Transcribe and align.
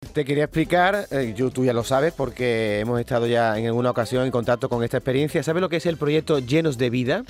Te 0.00 0.24
quería 0.24 0.44
explicar, 0.44 1.06
eh, 1.10 1.34
yo, 1.36 1.50
tú 1.50 1.64
ya 1.64 1.74
lo 1.74 1.84
sabes 1.84 2.14
porque 2.14 2.80
hemos 2.80 2.98
estado 2.98 3.26
ya 3.26 3.56
en 3.58 3.66
alguna 3.66 3.90
ocasión 3.90 4.24
en 4.24 4.30
contacto 4.30 4.70
con 4.70 4.82
esta 4.82 4.96
experiencia. 4.96 5.42
¿Sabes 5.42 5.60
lo 5.60 5.68
que 5.68 5.76
es 5.76 5.84
el 5.84 5.98
proyecto 5.98 6.38
Llenos 6.38 6.78
de 6.78 6.88
Vida? 6.88 7.22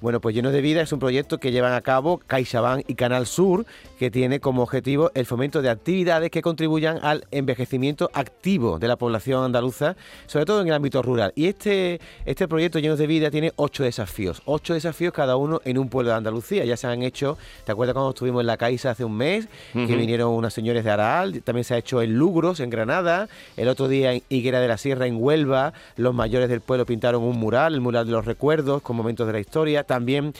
Bueno, 0.00 0.20
pues 0.20 0.34
Llenos 0.34 0.52
de 0.52 0.60
Vida 0.60 0.82
es 0.82 0.92
un 0.92 0.98
proyecto 0.98 1.38
que 1.38 1.52
llevan 1.52 1.72
a 1.72 1.80
cabo 1.80 2.18
CaixaBank 2.26 2.84
y 2.88 2.94
Canal 2.94 3.26
Sur, 3.26 3.64
que 3.98 4.10
tiene 4.10 4.40
como 4.40 4.62
objetivo 4.62 5.10
el 5.14 5.26
fomento 5.26 5.62
de 5.62 5.70
actividades 5.70 6.30
que 6.30 6.42
contribuyan 6.42 6.98
al 7.02 7.26
envejecimiento 7.30 8.10
activo 8.12 8.78
de 8.78 8.88
la 8.88 8.96
población 8.96 9.44
andaluza, 9.44 9.96
sobre 10.26 10.44
todo 10.44 10.60
en 10.60 10.68
el 10.68 10.74
ámbito 10.74 11.00
rural. 11.02 11.32
Y 11.34 11.46
este, 11.46 12.00
este 12.26 12.48
proyecto 12.48 12.78
Llenos 12.78 12.98
de 12.98 13.06
Vida 13.06 13.30
tiene 13.30 13.52
ocho 13.56 13.84
desafíos, 13.84 14.42
ocho 14.44 14.74
desafíos 14.74 15.12
cada 15.12 15.36
uno 15.36 15.60
en 15.64 15.78
un 15.78 15.88
pueblo 15.88 16.10
de 16.10 16.16
Andalucía. 16.16 16.64
Ya 16.64 16.76
se 16.76 16.86
han 16.86 17.02
hecho, 17.02 17.38
¿te 17.64 17.72
acuerdas 17.72 17.94
cuando 17.94 18.10
estuvimos 18.10 18.40
en 18.40 18.46
la 18.46 18.56
Caixa 18.56 18.90
hace 18.90 19.04
un 19.04 19.16
mes? 19.16 19.48
Que 19.72 19.96
vinieron 19.96 20.32
unas 20.32 20.52
señores 20.52 20.84
de 20.84 20.90
Araal, 20.90 21.42
también 21.42 21.64
se 21.64 21.74
ha 21.74 21.78
hecho 21.78 22.02
en 22.02 22.14
Lugros, 22.14 22.60
en 22.60 22.70
Granada, 22.70 23.28
el 23.56 23.68
otro 23.68 23.88
día 23.88 24.12
en 24.12 24.22
Higuera 24.28 24.60
de 24.60 24.68
la 24.68 24.76
Sierra, 24.76 25.06
en 25.06 25.16
Huelva, 25.18 25.72
los 25.96 26.14
mayores 26.14 26.48
del 26.48 26.60
pueblo 26.60 26.84
pintaron 26.84 27.22
un 27.22 27.38
mural, 27.38 27.74
el 27.74 27.80
mural 27.80 28.06
de 28.06 28.12
los 28.12 28.24
recuerdos, 28.24 28.82
con 28.82 28.96
momentos 28.96 29.26
de 29.26 29.32
la 29.32 29.40
historia 29.40 29.83
también 29.84 30.32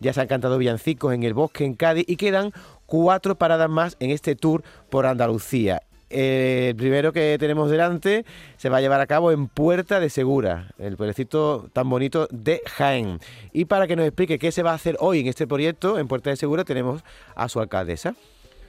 ya 0.00 0.12
se 0.12 0.20
han 0.20 0.26
cantado 0.26 0.58
villancicos 0.58 1.12
en 1.14 1.22
el 1.22 1.34
bosque 1.34 1.64
en 1.64 1.74
Cádiz 1.74 2.04
y 2.08 2.16
quedan 2.16 2.52
cuatro 2.86 3.36
paradas 3.36 3.70
más 3.70 3.96
en 4.00 4.10
este 4.10 4.34
tour 4.36 4.62
por 4.90 5.06
Andalucía. 5.06 5.82
el 6.08 6.74
primero 6.74 7.12
que 7.12 7.36
tenemos 7.38 7.70
delante 7.70 8.24
se 8.56 8.68
va 8.68 8.78
a 8.78 8.80
llevar 8.80 9.00
a 9.00 9.06
cabo 9.06 9.30
en 9.30 9.46
Puerta 9.46 10.00
de 10.00 10.10
Segura, 10.10 10.72
el 10.78 10.96
pueblecito 10.96 11.68
tan 11.72 11.88
bonito 11.88 12.26
de 12.32 12.62
Jaén. 12.66 13.20
Y 13.52 13.66
para 13.66 13.86
que 13.86 13.94
nos 13.94 14.06
explique 14.06 14.38
qué 14.38 14.50
se 14.50 14.62
va 14.62 14.72
a 14.72 14.74
hacer 14.74 14.96
hoy 14.98 15.20
en 15.20 15.28
este 15.28 15.46
proyecto 15.46 15.98
en 15.98 16.08
Puerta 16.08 16.30
de 16.30 16.36
Segura 16.36 16.64
tenemos 16.64 17.02
a 17.36 17.48
su 17.48 17.60
alcaldesa. 17.60 18.14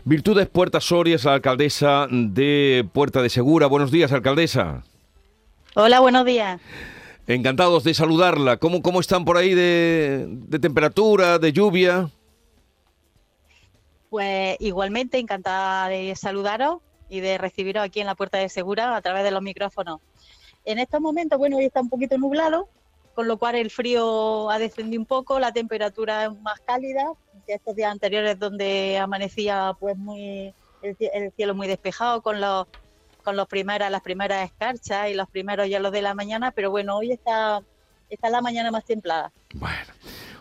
Virtudes 0.04 0.48
Puerta 0.48 0.82
Soria 0.82 1.16
es 1.16 1.26
la 1.26 1.36
alcaldesa 1.36 2.08
de 2.10 2.88
Puerta 2.92 3.22
de 3.22 3.30
Segura. 3.30 3.68
Buenos 3.68 3.92
días, 3.92 4.12
alcaldesa. 4.12 4.84
Hola, 5.76 6.00
buenos 6.00 6.26
días. 6.26 6.60
Encantados 7.28 7.84
de 7.84 7.94
saludarla. 7.94 8.58
¿Cómo, 8.58 8.82
cómo 8.82 9.00
están 9.00 9.26
por 9.26 9.38
ahí 9.38 9.54
de, 9.54 10.28
temperatura, 10.60 11.38
de 11.38 11.54
lluvia? 11.54 12.10
Pues 14.10 14.58
igualmente 14.60 15.20
encantada 15.20 15.88
de 15.88 16.16
saludaros 16.16 16.80
y 17.10 17.20
de 17.20 17.38
recibiros 17.38 17.84
aquí 17.84 18.00
en 18.00 18.08
la 18.08 18.16
Puerta 18.16 18.40
de 18.40 18.50
Segura 18.50 18.96
a 18.96 19.02
través 19.02 19.24
de 19.24 19.32
los 19.32 19.42
micrófonos. 19.42 20.00
En 20.66 20.80
estos 20.80 21.00
momentos, 21.00 21.38
bueno, 21.38 21.58
hoy 21.58 21.66
está 21.66 21.82
un 21.82 21.90
poquito 21.90 22.18
nublado, 22.18 22.68
con 23.14 23.28
lo 23.28 23.38
cual 23.38 23.56
el 23.56 23.70
frío 23.70 24.50
ha 24.50 24.60
descendido 24.60 25.00
un 25.00 25.06
poco, 25.06 25.40
la 25.40 25.52
temperatura 25.52 26.26
es 26.26 26.42
más 26.42 26.60
cálida 26.62 27.14
que 27.46 27.54
estos 27.54 27.76
días 27.76 27.92
anteriores 27.92 28.38
donde 28.40 28.98
amanecía 28.98 29.76
pues 29.80 29.96
muy 29.98 30.54
el 30.82 31.32
cielo 31.36 31.54
muy 31.54 31.68
despejado 31.68 32.22
con 32.22 32.42
los 32.42 32.68
con 33.22 33.36
los 33.36 33.48
primeras, 33.48 33.92
las 33.92 34.02
primeras 34.02 34.46
escarchas 34.46 35.10
y 35.10 35.14
los 35.14 35.30
primeros 35.30 35.68
hielos 35.68 35.92
de 35.92 36.02
la 36.02 36.14
mañana, 36.14 36.52
pero 36.52 36.72
bueno, 36.72 36.98
hoy 36.98 37.12
está, 37.12 37.62
está 38.10 38.30
la 38.30 38.42
mañana 38.42 38.72
más 38.72 38.86
templada. 38.86 39.32
Bueno, 39.54 39.94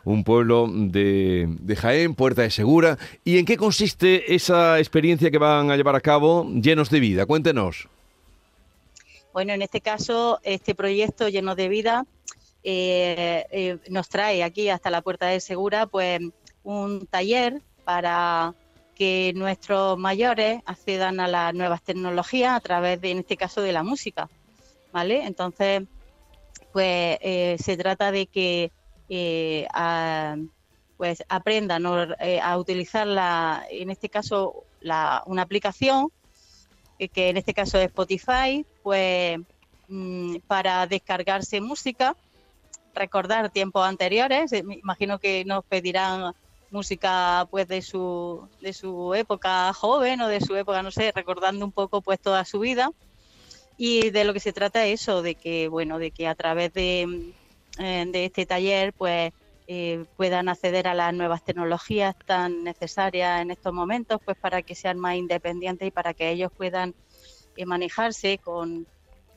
un 0.04 0.24
pueblo 0.24 0.68
de, 0.70 1.46
de 1.48 1.76
Jaén, 1.76 2.14
Puerta 2.14 2.42
de 2.42 2.50
Segura. 2.50 2.98
¿Y 3.24 3.38
en 3.38 3.44
qué 3.44 3.56
consiste 3.56 4.34
esa 4.34 4.78
experiencia 4.78 5.30
que 5.30 5.38
van 5.38 5.70
a 5.70 5.76
llevar 5.76 5.96
a 5.96 6.00
cabo 6.00 6.48
llenos 6.50 6.90
de 6.90 7.00
vida? 7.00 7.26
Cuéntenos. 7.26 7.88
Bueno, 9.32 9.52
en 9.52 9.62
este 9.62 9.80
caso, 9.80 10.40
este 10.42 10.74
proyecto 10.74 11.28
lleno 11.28 11.54
de 11.54 11.68
vida 11.68 12.06
eh, 12.62 13.46
eh, 13.50 13.78
nos 13.88 14.08
trae 14.08 14.42
aquí 14.42 14.68
hasta 14.68 14.90
la 14.90 15.02
Puerta 15.02 15.26
de 15.26 15.40
Segura 15.40 15.86
pues 15.86 16.20
un 16.62 17.06
taller 17.06 17.62
para 17.84 18.54
que 19.00 19.32
nuestros 19.34 19.96
mayores 19.96 20.60
accedan 20.66 21.20
a 21.20 21.26
las 21.26 21.54
nuevas 21.54 21.82
tecnologías 21.82 22.54
a 22.54 22.60
través 22.60 23.00
de, 23.00 23.12
en 23.12 23.18
este 23.20 23.34
caso, 23.34 23.62
de 23.62 23.72
la 23.72 23.82
música, 23.82 24.28
¿vale? 24.92 25.24
Entonces, 25.24 25.84
pues 26.70 27.16
eh, 27.22 27.56
se 27.58 27.78
trata 27.78 28.12
de 28.12 28.26
que 28.26 28.70
eh, 29.08 29.66
pues 30.98 31.24
aprendan. 31.30 31.82
Eh, 32.18 32.40
a 32.42 32.58
utilizar 32.58 33.06
la, 33.06 33.64
en 33.70 33.88
este 33.88 34.10
caso, 34.10 34.66
la, 34.80 35.22
una 35.24 35.40
aplicación 35.40 36.10
que- 36.98 37.30
en 37.30 37.38
este 37.38 37.54
caso 37.54 37.78
es 37.78 37.86
Spotify, 37.86 38.66
pues 38.82 39.38
mm, 39.88 40.40
para 40.46 40.86
descargarse 40.86 41.62
música, 41.62 42.14
recordar 42.92 43.48
tiempos 43.48 43.82
anteriores, 43.86 44.52
imagino 44.52 45.18
que 45.18 45.42
nos 45.46 45.64
pedirán 45.64 46.34
música 46.70 47.46
pues 47.50 47.66
de 47.68 47.82
su 47.82 48.48
de 48.60 48.72
su 48.72 49.14
época 49.14 49.72
joven 49.72 50.20
o 50.20 50.28
de 50.28 50.40
su 50.40 50.54
época 50.56 50.82
no 50.82 50.90
sé 50.90 51.12
recordando 51.14 51.64
un 51.64 51.72
poco 51.72 52.00
pues 52.02 52.20
toda 52.20 52.44
su 52.44 52.60
vida. 52.60 52.90
Y 53.76 54.10
de 54.10 54.24
lo 54.24 54.32
que 54.34 54.40
se 54.40 54.52
trata 54.52 54.84
es 54.86 55.02
eso 55.02 55.22
de 55.22 55.34
que 55.34 55.68
bueno 55.68 55.98
de 55.98 56.10
que 56.10 56.28
a 56.28 56.34
través 56.34 56.72
de, 56.72 57.32
eh, 57.78 58.04
de 58.08 58.24
este 58.24 58.46
taller 58.46 58.92
pues 58.92 59.32
eh, 59.66 60.04
puedan 60.16 60.48
acceder 60.48 60.88
a 60.88 60.94
las 60.94 61.14
nuevas 61.14 61.44
tecnologías 61.44 62.14
tan 62.26 62.64
necesarias 62.64 63.40
en 63.40 63.50
estos 63.50 63.72
momentos 63.72 64.20
pues 64.24 64.36
para 64.36 64.62
que 64.62 64.74
sean 64.74 64.98
más 64.98 65.16
independientes 65.16 65.88
y 65.88 65.90
para 65.90 66.12
que 66.12 66.30
ellos 66.30 66.50
puedan 66.56 66.94
eh, 67.56 67.66
manejarse 67.66 68.38
con, 68.38 68.86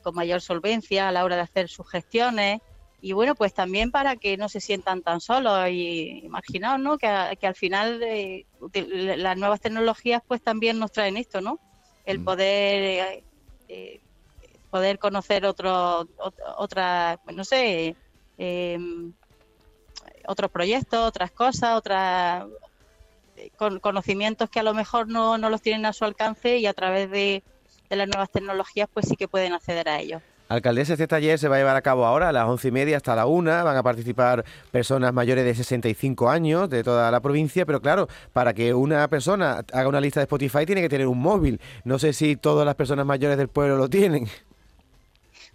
con 0.02 0.14
mayor 0.14 0.40
solvencia 0.40 1.08
a 1.08 1.12
la 1.12 1.24
hora 1.24 1.36
de 1.36 1.42
hacer 1.42 1.68
sus 1.68 1.88
gestiones 1.88 2.60
y 3.06 3.12
bueno, 3.12 3.34
pues 3.34 3.52
también 3.52 3.90
para 3.90 4.16
que 4.16 4.38
no 4.38 4.48
se 4.48 4.60
sientan 4.60 5.02
tan 5.02 5.20
solos 5.20 5.68
y 5.68 6.20
imaginaos, 6.24 6.80
¿no? 6.80 6.96
Que, 6.96 7.06
a- 7.06 7.36
que 7.36 7.46
al 7.46 7.54
final 7.54 8.02
eh, 8.02 8.46
las 9.16 9.36
nuevas 9.36 9.60
tecnologías 9.60 10.22
pues 10.26 10.40
también 10.42 10.78
nos 10.78 10.90
traen 10.90 11.18
esto, 11.18 11.42
¿no? 11.42 11.60
El 12.06 12.20
Mm. 12.20 12.24
poder 12.24 12.82
eh, 12.82 13.24
eh, 13.68 14.00
poder 14.70 14.98
conocer 14.98 15.44
otros 15.44 16.06
otras, 16.56 17.18
no 17.26 17.44
sé, 17.44 17.98
eh, 18.38 18.78
otros 20.26 20.50
proyectos, 20.50 21.00
otras 21.06 21.30
cosas, 21.32 21.76
otras 21.76 22.46
con- 23.56 23.80
conocimientos 23.80 24.48
que 24.48 24.60
a 24.60 24.62
lo 24.62 24.72
mejor 24.74 25.08
no, 25.08 25.36
no 25.38 25.50
los 25.50 25.60
tienen 25.60 25.84
a 25.86 25.92
su 25.92 26.04
alcance 26.06 26.56
y 26.58 26.66
a 26.66 26.72
través 26.72 27.10
de, 27.10 27.44
de 27.90 27.96
las 27.96 28.08
nuevas 28.08 28.30
tecnologías 28.30 28.88
pues 28.92 29.06
sí 29.08 29.16
que 29.16 29.28
pueden 29.28 29.52
acceder 29.52 29.88
a 29.88 30.00
ellos. 30.00 30.22
Alcaldesa, 30.48 30.92
este 30.92 31.06
taller 31.06 31.38
se 31.38 31.48
va 31.48 31.56
a 31.56 31.58
llevar 31.58 31.76
a 31.76 31.82
cabo 31.82 32.04
ahora 32.04 32.28
a 32.28 32.32
las 32.32 32.46
once 32.46 32.68
y 32.68 32.70
media 32.70 32.98
hasta 32.98 33.16
la 33.16 33.26
una. 33.26 33.62
Van 33.62 33.76
a 33.76 33.82
participar 33.82 34.44
personas 34.70 35.12
mayores 35.12 35.44
de 35.44 35.54
65 35.54 36.28
años 36.28 36.68
de 36.68 36.84
toda 36.84 37.10
la 37.10 37.20
provincia, 37.20 37.64
pero 37.64 37.80
claro, 37.80 38.08
para 38.32 38.52
que 38.52 38.74
una 38.74 39.08
persona 39.08 39.64
haga 39.72 39.88
una 39.88 40.00
lista 40.00 40.20
de 40.20 40.24
Spotify 40.24 40.66
tiene 40.66 40.82
que 40.82 40.88
tener 40.88 41.06
un 41.06 41.20
móvil. 41.20 41.60
No 41.84 41.98
sé 41.98 42.12
si 42.12 42.36
todas 42.36 42.66
las 42.66 42.74
personas 42.74 43.06
mayores 43.06 43.38
del 43.38 43.48
pueblo 43.48 43.76
lo 43.76 43.88
tienen. 43.88 44.28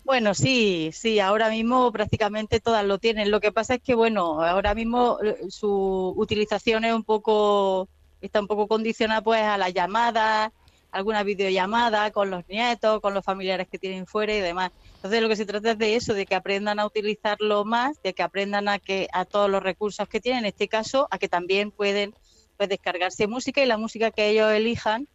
Bueno, 0.10 0.34
sí, 0.34 0.90
sí, 0.92 1.20
ahora 1.20 1.52
mismo 1.52 1.92
prácticamente 1.92 2.60
todas 2.60 2.84
lo 2.84 2.98
tienen. 2.98 3.30
Lo 3.30 3.40
que 3.40 3.52
pasa 3.52 3.76
es 3.76 3.82
que, 3.84 3.94
bueno, 3.94 4.42
ahora 4.42 4.74
mismo 4.74 5.20
eh, 5.24 5.38
su 5.50 6.16
utilización 6.18 6.84
es 6.84 6.94
un 6.96 7.04
poco, 7.04 7.88
está 8.20 8.40
un 8.42 8.48
poco 8.48 8.68
condicionada 8.68 9.22
pues 9.22 9.44
a 9.44 9.60
las 9.60 9.72
llamadas, 9.72 10.52
alguna 10.92 11.24
videollamada 11.24 12.12
con 12.12 12.30
los 12.30 12.48
nietos, 12.48 13.00
con 13.02 13.14
los 13.14 13.24
familiares 13.24 13.68
que 13.70 13.78
tienen 13.78 14.08
fuera 14.08 14.34
y 14.36 14.40
demás. 14.42 14.72
Entonces 14.96 15.22
lo 15.22 15.30
que 15.30 15.36
se 15.36 15.46
trata 15.46 15.72
es 15.72 15.78
de 15.78 15.96
eso, 15.96 16.14
de 16.14 16.26
que 16.26 16.36
aprendan 16.36 16.80
a 16.80 16.86
utilizarlo 16.86 17.64
más, 17.66 18.02
de 18.04 18.14
que 18.14 18.24
aprendan 18.24 18.68
a 18.68 18.80
que 18.80 19.08
a 19.14 19.26
todos 19.26 19.50
los 19.50 19.62
recursos 19.64 20.08
que 20.08 20.20
tienen, 20.20 20.40
en 20.42 20.48
este 20.48 20.68
caso, 20.68 21.08
a 21.12 21.18
que 21.18 21.30
también 21.30 21.72
pueden 21.72 22.14
pues 22.58 22.68
descargarse 22.70 23.28
música 23.28 23.64
y 23.64 23.66
la 23.68 23.78
música 23.78 24.12
que 24.12 24.28
ellos 24.30 24.52
elijan, 24.52 25.08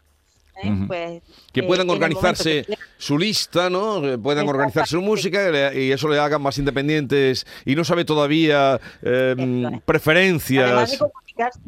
¿eh? 0.63 0.73
Pues 0.87 1.23
Que 1.53 1.61
eh, 1.61 1.63
puedan 1.65 1.91
organizarse 1.91 2.65
que- 2.65 2.79
su 2.97 3.19
lista, 3.19 3.69
¿no? 3.69 4.01
Puedan 4.23 4.49
organizar 4.49 4.87
su 4.87 5.03
música 5.03 5.75
y 5.75 5.93
eso 5.93 6.09
le 6.09 6.19
hagan 6.19 6.41
más 6.41 6.57
independientes 6.57 7.45
y 7.67 7.75
no 7.75 7.85
sabe 7.85 8.05
todavía 8.05 8.81
eh. 9.03 9.35
Además 9.37 9.83
preferencias. 9.85 10.93
de 10.93 10.99
comunicarse. 10.99 11.61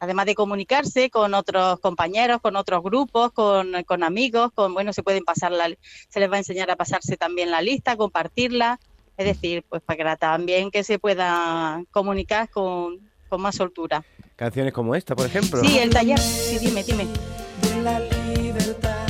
Además 0.00 0.26
de 0.26 0.34
comunicarse 0.34 1.10
con 1.10 1.34
otros 1.34 1.80
compañeros, 1.80 2.40
con 2.40 2.56
otros 2.56 2.82
grupos, 2.82 3.32
con, 3.32 3.72
con 3.84 4.04
amigos, 4.04 4.50
con 4.54 4.72
bueno, 4.74 4.92
se 4.92 5.02
pueden 5.02 5.24
pasar 5.24 5.52
la, 5.52 5.68
se 6.08 6.20
les 6.20 6.30
va 6.30 6.36
a 6.36 6.38
enseñar 6.38 6.70
a 6.70 6.76
pasarse 6.76 7.16
también 7.16 7.50
la 7.50 7.62
lista, 7.62 7.96
compartirla, 7.96 8.78
es 9.16 9.26
decir, 9.26 9.64
pues 9.68 9.82
para 9.82 9.96
que 9.96 10.16
también 10.16 10.70
que 10.70 10.84
se 10.84 10.98
pueda 10.98 11.82
comunicar 11.90 12.48
con, 12.48 13.00
con 13.28 13.40
más 13.40 13.56
soltura. 13.56 14.04
Canciones 14.36 14.72
como 14.72 14.94
esta, 14.94 15.16
por 15.16 15.26
ejemplo. 15.26 15.60
Sí, 15.64 15.78
el 15.78 15.90
taller, 15.90 16.18
sí, 16.18 16.58
dime, 16.58 16.84
dime. 16.84 17.06
de 17.62 17.82
la 17.82 17.98
libertad. 17.98 19.08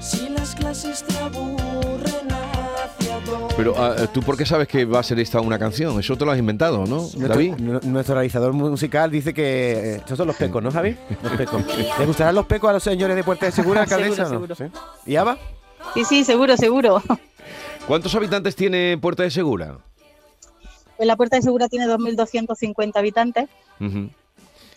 Si 0.00 0.28
las 0.28 0.54
clases 0.54 1.04
te 1.04 1.16
aburren. 1.18 2.28
Pero 3.56 3.74
ah, 3.76 3.96
¿tú 4.12 4.22
por 4.22 4.36
qué 4.36 4.46
sabes 4.46 4.68
que 4.68 4.84
va 4.84 5.00
a 5.00 5.02
ser 5.02 5.18
esta 5.18 5.40
una 5.40 5.58
canción? 5.58 5.98
Eso 5.98 6.16
te 6.16 6.24
lo 6.24 6.30
has 6.30 6.38
inventado, 6.38 6.86
¿no, 6.86 6.96
Nuestro, 6.96 7.28
David? 7.28 7.54
nuestro 7.56 8.14
realizador 8.14 8.52
musical 8.52 9.10
dice 9.10 9.34
que 9.34 9.72
eh, 9.72 9.96
estos 9.96 10.16
son 10.16 10.26
los 10.28 10.36
pecos, 10.36 10.62
¿no, 10.62 10.70
Javi? 10.70 10.96
Los 11.22 11.32
pecos. 11.32 11.62
¿Le 11.98 12.06
gustarán 12.06 12.34
los 12.34 12.46
pecos 12.46 12.70
a 12.70 12.74
los 12.74 12.82
señores 12.82 13.16
de 13.16 13.24
Puerta 13.24 13.46
de 13.46 13.52
Segura, 13.52 13.82
alcaldesa? 13.84 14.22
o 14.22 14.24
no? 14.24 14.30
Seguro, 14.30 14.54
seguro. 14.54 14.80
¿Sí? 15.04 15.10
¿Y 15.12 15.16
Ava? 15.16 15.38
Sí, 15.94 16.04
sí, 16.04 16.24
seguro, 16.24 16.56
seguro. 16.56 17.02
¿Cuántos 17.86 18.14
habitantes 18.14 18.54
tiene 18.54 18.98
Puerta 18.98 19.22
de 19.22 19.30
Segura? 19.30 19.78
Pues 20.96 21.06
la 21.06 21.16
Puerta 21.16 21.36
de 21.36 21.42
Segura 21.42 21.68
tiene 21.68 21.86
2.250 21.86 22.96
habitantes. 22.96 23.48
Ujú. 23.80 24.10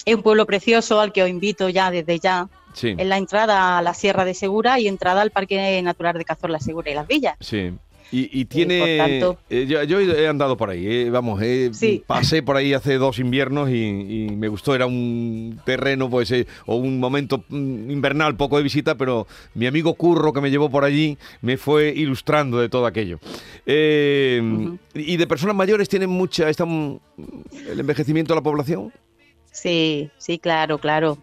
Es 0.05 0.15
un 0.15 0.23
pueblo 0.23 0.45
precioso 0.45 0.99
al 0.99 1.11
que 1.11 1.21
os 1.21 1.29
invito 1.29 1.69
ya 1.69 1.91
desde 1.91 2.19
ya 2.19 2.47
Sí. 2.73 2.95
Es 2.97 3.05
la 3.05 3.17
entrada 3.17 3.77
a 3.77 3.81
la 3.81 3.93
Sierra 3.93 4.25
de 4.25 4.33
Segura 4.33 4.79
y 4.79 4.87
entrada 4.87 5.21
al 5.21 5.31
Parque 5.31 5.81
Natural 5.81 6.17
de 6.17 6.25
Cazorla 6.25 6.59
Segura 6.59 6.89
y 6.89 6.95
Las 6.95 7.07
Villas. 7.07 7.35
Sí. 7.39 7.71
Y, 8.11 8.41
y 8.41 8.45
tiene. 8.45 8.97
tanto- 8.97 9.37
eh, 9.49 9.65
yo, 9.67 9.81
yo 9.83 9.99
he 10.01 10.27
andado 10.27 10.57
por 10.57 10.69
ahí, 10.69 10.85
eh, 10.85 11.09
vamos, 11.09 11.41
eh, 11.41 11.69
Sí. 11.73 12.03
pasé 12.05 12.43
por 12.43 12.57
ahí 12.57 12.73
hace 12.73 12.95
dos 12.97 13.19
inviernos 13.19 13.69
y, 13.69 13.75
y 13.75 14.35
me 14.35 14.49
gustó. 14.49 14.75
Era 14.75 14.85
un 14.85 15.59
terreno, 15.65 16.09
pues, 16.09 16.29
eh, 16.31 16.45
o 16.65 16.75
un 16.75 16.99
momento 16.99 17.43
mm, 17.47 17.89
invernal, 17.89 18.35
poco 18.35 18.57
de 18.57 18.63
visita, 18.63 18.95
pero 18.95 19.27
mi 19.53 19.65
amigo 19.65 19.93
Curro, 19.93 20.33
que 20.33 20.41
me 20.41 20.51
llevó 20.51 20.69
por 20.69 20.83
allí, 20.83 21.17
me 21.41 21.55
fue 21.55 21.93
ilustrando 21.95 22.59
de 22.59 22.67
todo 22.67 22.85
aquello. 22.85 23.19
Eh, 23.65 24.41
Ujú. 24.43 24.77
¿Y 24.93 25.15
de 25.15 25.25
personas 25.27 25.55
mayores 25.55 25.87
tienen 25.87 26.09
mucha. 26.09 26.49
Está, 26.49 26.65
el 26.65 27.79
envejecimiento 27.79 28.33
de 28.33 28.39
la 28.39 28.43
población? 28.43 28.91
Sí, 29.51 30.09
sí, 30.17 30.37
claro, 30.37 30.77
claro. 30.79 31.17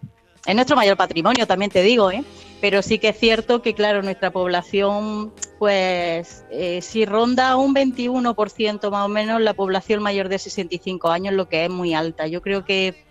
Es 0.45 0.55
nuestro 0.55 0.75
mayor 0.75 0.97
patrimonio, 0.97 1.45
también 1.45 1.69
te 1.69 1.83
digo, 1.83 2.11
¿eh? 2.11 2.23
Pero 2.61 2.81
sí 2.81 2.99
que 2.99 3.09
es 3.09 3.17
cierto 3.17 3.61
que, 3.61 3.73
claro, 3.73 4.01
nuestra 4.01 4.31
población, 4.31 5.31
pues, 5.59 6.43
eh, 6.51 6.81
si 6.81 7.05
ronda 7.05 7.55
un 7.55 7.73
21% 7.73 8.91
más 8.91 9.05
o 9.05 9.07
menos 9.07 9.39
la 9.41 9.53
población 9.53 10.03
mayor 10.03 10.27
de 10.27 10.39
65 10.39 11.09
años, 11.09 11.33
lo 11.33 11.47
que 11.47 11.65
es 11.65 11.69
muy 11.69 11.93
alta. 11.93 12.27
Yo 12.27 12.41
creo 12.41 12.65
que 12.65 13.05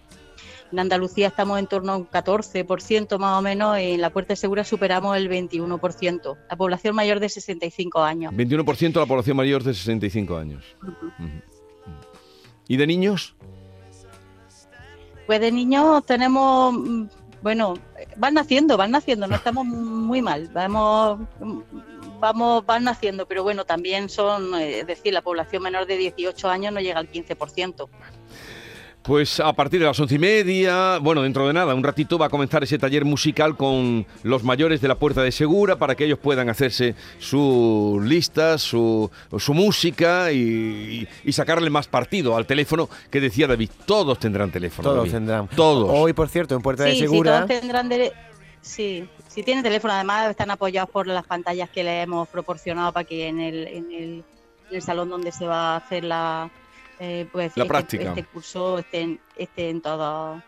en 0.71 0.79
Andalucía 0.79 1.29
estamos 1.29 1.59
en 1.59 1.67
torno 1.67 1.93
a 1.93 1.97
un 1.97 2.07
14% 2.07 3.19
más 3.19 3.39
o 3.39 3.43
menos, 3.43 3.79
y 3.79 3.93
en 3.93 4.01
la 4.03 4.11
Puerta 4.11 4.37
Segura 4.37 4.65
superamos 4.65 5.17
el 5.17 5.31
21%, 5.31 6.37
la 6.51 6.57
población 6.57 6.95
mayor 6.95 7.21
de 7.21 7.31
65 7.31 8.03
años. 8.03 8.35
21% 8.35 8.93
de 8.93 9.01
la 9.01 9.07
población 9.07 9.37
mayor 9.37 9.63
de 9.63 9.73
65 9.73 10.37
años. 10.37 10.65
¿Y 12.67 12.77
de 12.77 12.87
niños? 12.87 13.35
Pues 15.27 15.41
de 15.41 15.53
niños 15.53 16.05
tenemos, 16.05 16.75
mm, 16.75 17.05
bueno, 17.43 17.75
van 18.19 18.35
naciendo, 18.35 18.77
van 18.77 18.91
naciendo, 18.91 19.27
no 19.27 19.37
estamos 19.37 19.65
muy 19.65 20.21
mal, 20.23 20.49
vamos, 20.53 21.21
vamos, 22.21 22.67
van 22.67 22.85
naciendo, 22.85 23.27
pero 23.27 23.43
bueno, 23.43 23.65
también 23.65 24.09
son, 24.09 24.55
eh, 24.55 24.81
es 24.81 24.87
decir, 24.87 25.13
la 25.13 25.23
población 25.23 25.63
menor 25.63 25.87
de 25.87 25.97
18 25.97 26.49
años 26.49 26.73
no 26.73 26.81
llega 26.81 26.99
al 26.99 27.11
15%. 27.11 27.89
Pues 29.09 29.41
a 29.41 29.55
partir 29.55 29.81
de 29.81 29.87
las 29.87 29.99
once 29.99 30.17
y 30.17 30.19
media, 30.19 30.99
bueno, 30.99 31.23
dentro 31.23 31.47
de 31.47 31.55
nada, 31.55 31.75
un 31.75 31.83
ratito 31.83 32.19
va 32.19 32.27
a 32.27 32.29
comenzar 32.29 32.63
ese 32.63 32.77
taller 32.79 33.07
musical 33.07 33.57
con 33.57 34.05
los 34.23 34.45
mayores 34.45 34.83
de 34.83 34.89
la 34.89 34.97
Puerta 34.97 35.23
de 35.23 35.33
Segura 35.33 35.79
para 35.79 35.95
que 35.95 36.05
ellos 36.05 36.19
puedan 36.19 36.51
hacerse 36.51 36.95
su 37.19 38.03
lista, 38.05 38.59
su, 38.59 39.11
su 39.39 39.55
música 39.55 40.31
y, 40.31 41.09
y 41.25 41.33
sacarle 41.33 41.71
más 41.71 41.89
partido 41.89 42.37
al 42.37 42.45
teléfono 42.45 42.91
que 43.11 43.19
decía 43.19 43.47
David. 43.47 43.71
Todos 43.87 44.19
tendrán 44.19 44.51
teléfono. 44.51 44.87
Todos 44.87 44.99
David. 44.99 45.13
tendrán. 45.13 45.49
Todos. 45.57 45.89
Hoy, 45.91 46.13
por 46.13 46.29
cierto, 46.29 46.55
en 46.55 46.61
Puerta 46.61 46.85
de 46.85 46.91
Sí, 46.91 46.97
sí, 46.97 47.03
Segura. 47.05 47.47
todos 47.47 47.61
tendrán 47.61 47.89
sí, 48.61 49.09
si 49.27 49.43
tienen 49.43 49.65
teléfono, 49.65 49.95
además 49.95 50.29
están 50.29 50.51
apoyados 50.51 50.91
por 50.91 51.07
las 51.07 51.25
pantallas 51.27 51.71
que 51.71 51.83
les 51.83 52.05
hemos 52.05 52.29
proporcionado 52.29 52.93
para 52.93 53.05
que 53.05 53.29
en 53.29 53.41
el, 53.41 53.69
en 53.69 53.85
el, 53.91 54.25
en 54.69 54.77
el 54.77 54.83
salón 54.83 55.09
donde 55.09 55.33
se 55.33 55.47
va 55.47 55.73
a 55.73 55.77
hacer 55.79 56.05
la, 56.05 56.51
eh, 57.01 57.27
pues, 57.33 57.57
La 57.57 57.65
este, 57.65 57.69
práctica. 57.69 58.09
este 58.11 58.25
curso 58.25 58.79
estén, 58.79 59.21
estén 59.37 59.81
todos, 59.81 60.43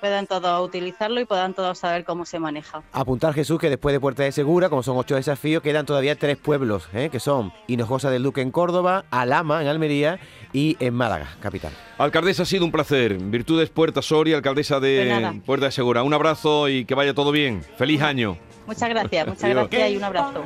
puedan 0.00 0.26
todos 0.26 0.64
utilizarlo 0.66 1.20
y 1.20 1.24
puedan 1.24 1.54
todos 1.54 1.78
saber 1.78 2.04
cómo 2.04 2.24
se 2.24 2.38
maneja. 2.38 2.82
Apuntar 2.92 3.34
Jesús 3.34 3.58
que 3.60 3.70
después 3.70 3.92
de 3.92 4.00
Puerta 4.00 4.22
de 4.24 4.32
Segura, 4.32 4.68
como 4.68 4.82
son 4.82 4.96
ocho 4.96 5.14
desafíos, 5.14 5.62
quedan 5.62 5.86
todavía 5.86 6.18
tres 6.18 6.36
pueblos, 6.36 6.88
¿eh? 6.92 7.08
que 7.10 7.20
son 7.20 7.52
Hinojosa 7.68 8.10
del 8.10 8.22
Duque 8.22 8.40
en 8.40 8.50
Córdoba, 8.50 9.04
Alama 9.10 9.62
en 9.62 9.68
Almería 9.68 10.18
y 10.52 10.76
en 10.80 10.94
Málaga, 10.94 11.28
capital. 11.40 11.72
Alcaldesa, 11.98 12.42
ha 12.42 12.46
sido 12.46 12.64
un 12.64 12.72
placer. 12.72 13.16
Virtudes 13.18 13.70
Puerta 13.70 14.02
Soria, 14.02 14.36
alcaldesa 14.36 14.80
de. 14.80 15.40
Puerta 15.46 15.66
de 15.66 15.72
Segura. 15.72 16.02
Un 16.02 16.14
abrazo 16.14 16.68
y 16.68 16.84
que 16.84 16.94
vaya 16.94 17.14
todo 17.14 17.30
bien. 17.30 17.62
Feliz 17.76 18.02
año. 18.02 18.36
Muchas 18.66 18.88
gracias, 18.88 19.26
muchas 19.26 19.50
gracias 19.50 19.90
y 19.90 19.96
un 19.96 20.04
abrazo. 20.04 20.44